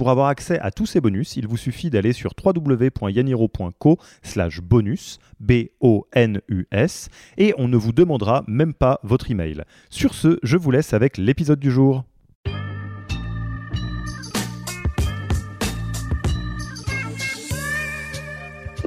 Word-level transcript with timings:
Pour 0.00 0.08
avoir 0.08 0.28
accès 0.28 0.58
à 0.60 0.70
tous 0.70 0.86
ces 0.86 1.02
bonus, 1.02 1.36
il 1.36 1.46
vous 1.46 1.58
suffit 1.58 1.90
d'aller 1.90 2.14
sur 2.14 2.32
www.yaniro.co 2.42 3.98
slash 4.22 4.62
bonus, 4.62 5.18
B-O-N-U-S, 5.40 7.10
et 7.36 7.52
on 7.58 7.68
ne 7.68 7.76
vous 7.76 7.92
demandera 7.92 8.42
même 8.46 8.72
pas 8.72 8.98
votre 9.02 9.30
email. 9.30 9.62
Sur 9.90 10.14
ce, 10.14 10.38
je 10.42 10.56
vous 10.56 10.70
laisse 10.70 10.94
avec 10.94 11.18
l'épisode 11.18 11.60
du 11.60 11.70
jour. 11.70 12.04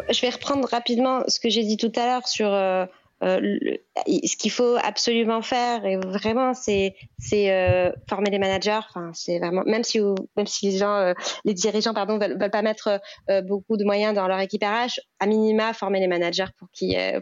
Je 0.10 0.20
vais 0.20 0.32
reprendre 0.32 0.68
rapidement 0.68 1.26
ce 1.28 1.40
que 1.40 1.50
j'ai 1.50 1.64
dit 1.64 1.78
tout 1.78 1.92
à 1.96 2.08
l'heure 2.08 2.28
sur 2.28 2.52
euh, 2.52 2.88
le, 3.24 3.78
ce 4.08 4.36
qu'il 4.36 4.52
faut 4.52 4.76
absolument 4.82 5.42
faire 5.42 5.86
et 5.86 5.98
vraiment 5.98 6.54
c'est 6.54 6.96
euh, 7.34 7.92
former 8.10 8.30
les 8.30 8.40
managers. 8.40 8.80
Enfin 8.90 9.12
c'est 9.14 9.40
vraiment 9.40 9.64
même 9.66 9.84
si 9.84 10.00
même 10.36 10.48
si 10.48 10.82
euh, 10.82 11.14
les 11.46 11.54
dirigeants 11.54 11.94
pardon 11.94 12.18
veulent, 12.18 12.38
pas 12.38 12.62
mettre 12.62 13.00
euh, 13.30 13.42
beaucoup 13.42 13.78
de 13.78 13.84
moyens 13.84 14.14
dans 14.14 14.28
leur 14.28 14.40
équipe 14.40 14.64
RH 14.64 15.00
à 15.20 15.26
minima 15.26 15.74
former 15.74 16.00
les 16.00 16.08
managers 16.08 16.46
pour 16.58 16.70
qu'ils 16.72 17.22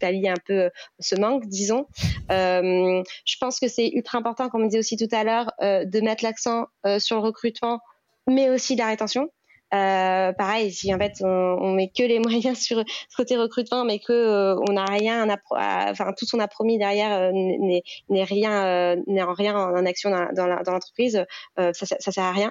pallient 0.00 0.28
un 0.28 0.34
peu 0.46 0.70
ce 0.98 1.14
manque 1.16 1.46
disons. 1.46 1.86
Je 2.30 3.36
pense 3.40 3.60
que 3.60 3.68
c'est 3.68 3.88
ultra 3.88 4.18
important 4.18 4.48
comme 4.48 4.62
on 4.62 4.66
disait 4.66 4.78
aussi 4.78 4.96
tout 4.96 5.14
à 5.14 5.24
l'heure 5.24 5.52
de 5.60 6.00
mettre 6.00 6.24
l'accent 6.24 6.66
sur 6.98 7.16
le 7.16 7.22
recrutement 7.22 7.80
mais 8.28 8.48
aussi 8.48 8.76
la 8.76 8.86
rétention 8.86 9.28
euh, 9.74 10.32
pareil, 10.32 10.70
si 10.70 10.94
en 10.94 10.98
fait 10.98 11.14
on, 11.20 11.26
on, 11.26 11.72
met 11.72 11.88
que 11.88 12.02
les 12.02 12.18
moyens 12.20 12.58
sur 12.58 12.82
ce 13.08 13.16
côté 13.16 13.36
recrutement, 13.36 13.84
mais 13.84 13.98
que 13.98 14.12
euh, 14.12 14.56
on 14.68 14.72
n'a 14.74 14.84
rien, 14.84 15.28
à, 15.28 15.90
enfin 15.90 16.12
tout 16.16 16.26
ce 16.26 16.32
qu'on 16.32 16.42
a 16.42 16.48
promis 16.48 16.78
derrière 16.78 17.18
euh, 17.18 17.32
n'est 17.32 18.24
rien, 18.24 18.66
euh, 18.66 18.96
n'est 19.06 19.22
en 19.22 19.32
rien 19.32 19.56
en, 19.56 19.86
action 19.86 20.10
dans, 20.10 20.32
dans 20.34 20.72
l'entreprise, 20.72 21.24
ça, 21.56 21.72
ça, 21.72 21.96
ça, 21.98 22.12
sert 22.12 22.24
à 22.24 22.32
rien. 22.32 22.50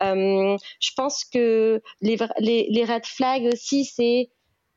je 0.00 0.90
pense 0.96 1.24
que 1.24 1.80
les, 2.00 2.16
les, 2.38 2.68
les 2.70 2.84
red 2.84 3.06
flags 3.06 3.46
aussi, 3.46 3.84
c'est 3.84 4.30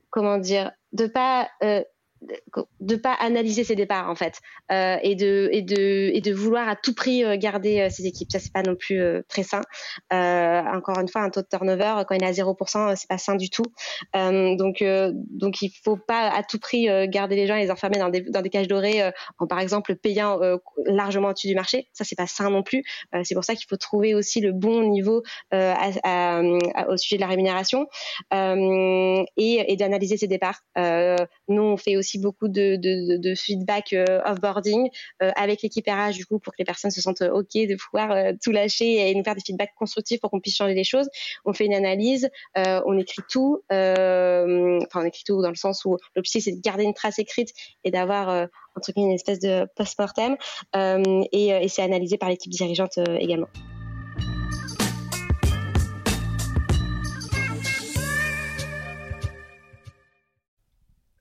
comment 0.10 0.38
dire, 0.38 0.72
de 0.94 1.08
pas 1.08 1.50
de 2.80 2.96
pas 2.96 3.14
analyser 3.14 3.64
ses 3.64 3.76
départs 3.76 4.10
en 4.10 4.16
fait 4.16 4.40
euh, 4.72 4.98
et 5.02 5.16
de 5.16 6.34
vouloir 6.34 6.68
à 6.70 6.76
tout 6.76 6.94
prix 6.94 7.24
euh, 7.24 7.38
garder 7.38 7.82
euh, 7.82 7.90
ses 7.90 8.06
équipes. 8.06 8.32
Ça 8.32 8.40
c'est 8.40 8.54
pas 8.54 8.62
non 8.62 8.76
plus 8.76 9.02
très 9.28 9.44
sain. 9.44 9.62
Encore 10.12 11.00
une 11.00 11.08
fois 11.08 11.22
un 11.22 11.30
taux 11.30 11.42
de 11.42 11.48
turnover 11.48 12.04
quand 12.08 12.16
il 12.16 12.24
est 12.24 12.28
à 12.28 12.32
0% 12.32 12.96
c'est 12.96 13.08
pas 13.08 13.18
sain 13.18 13.36
du 13.36 13.50
tout. 13.50 13.66
Donc 14.14 14.84
donc 14.84 15.62
il 15.62 15.72
faut 15.84 15.98
pas 15.98 16.30
à 16.30 16.44
tout 16.44 16.60
prix 16.60 16.88
garder 17.08 17.36
les 17.36 17.48
gens 17.48 17.56
et 17.56 17.64
les 17.64 17.72
enfermer 17.72 17.98
dans 17.98 18.10
des 18.10 18.22
dans 18.22 18.42
cages 18.42 18.68
dorées 18.68 19.12
en 19.40 19.48
par 19.48 19.60
exemple 19.60 19.96
payant 19.96 20.40
largement 20.86 21.30
au-dessus 21.30 21.48
du 21.48 21.56
marché. 21.56 21.88
Ça 21.94 22.04
c'est 22.04 22.16
pas 22.16 22.28
sain 22.28 22.50
non 22.50 22.64
plus. 22.64 22.84
C'est 23.24 23.36
pour 23.36 23.44
ça 23.44 23.56
qu'il 23.56 23.68
faut 23.70 23.78
trouver 23.78 24.14
aussi 24.14 24.42
le 24.42 24.52
bon 24.52 24.84
niveau 24.90 25.24
au 25.54 26.98
sujet 26.98 27.16
de 27.16 27.22
la 27.22 27.28
rémunération 27.28 27.88
et, 28.32 29.26
et 29.38 29.76
d'analyser 29.76 30.18
ses 30.18 30.28
départs. 30.28 30.62
Nous 30.76 31.62
on 31.62 31.78
fait 31.78 31.98
aussi 31.98 32.11
beaucoup 32.18 32.48
de, 32.48 32.76
de, 32.76 33.18
de 33.18 33.36
feedback 33.36 33.94
euh, 33.94 34.20
offboarding 34.26 34.90
euh, 35.22 35.32
avec 35.36 35.62
l'équipe 35.62 35.88
RH 35.88 36.14
du 36.14 36.26
coup 36.26 36.40
pour 36.40 36.54
que 36.54 36.58
les 36.60 36.66
personnes 36.66 36.92
se 36.92 37.02
sentent 37.02 37.22
ok 37.22 37.54
de 37.54 37.76
pouvoir 37.76 38.12
euh, 38.12 38.34
tout 38.42 38.52
lâcher 38.52 39.10
et 39.10 39.16
nous 39.16 39.24
faire 39.24 39.36
des 39.36 39.42
feedbacks 39.46 39.74
constructifs 39.78 40.20
pour 40.20 40.32
qu'on 40.32 40.40
puisse 40.40 40.56
changer 40.56 40.74
les 40.74 40.84
choses. 40.84 41.10
On 41.46 41.54
fait 41.54 41.66
une 41.66 41.74
analyse, 41.74 42.30
on 42.56 42.98
écrit 42.98 43.22
tout, 43.30 43.62
enfin 43.70 45.02
on 45.02 45.06
écrit 45.06 45.24
tout 45.26 45.42
dans 45.42 45.50
le 45.50 45.56
sens 45.56 45.86
où 45.86 45.98
l'objectif 46.16 46.44
c'est 46.46 46.52
de 46.52 46.62
garder 46.62 46.84
une 46.84 46.94
trace 46.94 47.20
écrite 47.20 47.50
et 47.84 47.92
d'avoir 47.92 48.48
entre 48.76 48.92
guillemets 48.92 49.10
une 49.10 49.16
espèce 49.16 49.40
de 49.40 49.68
post-mortem 49.76 50.38
et 50.74 51.68
c'est 51.68 51.82
analysé 51.82 52.18
par 52.18 52.30
l'équipe 52.30 52.52
dirigeante 52.52 52.98
également. 53.20 53.48